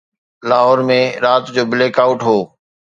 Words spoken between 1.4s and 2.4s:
جو blackout هو.